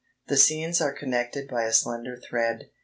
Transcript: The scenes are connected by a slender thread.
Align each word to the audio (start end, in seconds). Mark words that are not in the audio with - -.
The 0.29 0.35
scenes 0.37 0.81
are 0.81 0.93
connected 0.95 1.47
by 1.47 1.65
a 1.65 1.71
slender 1.71 2.17
thread. 2.17 2.71